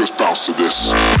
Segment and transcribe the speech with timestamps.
[0.00, 1.19] Just bounce to this.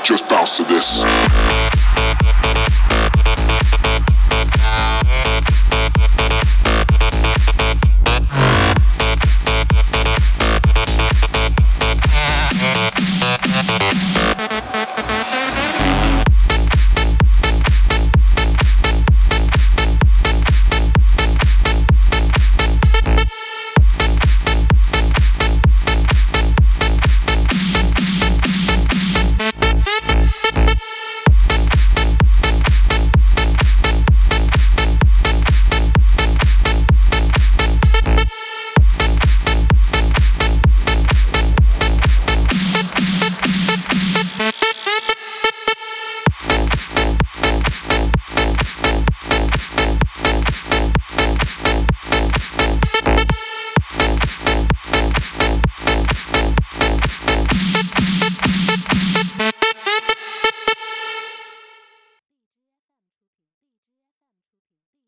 [0.04, 1.51] Just bounce to this.